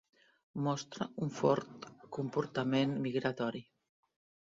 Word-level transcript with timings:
Mostra 0.67 1.07
un 1.27 1.35
fort 1.41 1.87
comportament 2.19 2.99
migratori. 3.07 3.67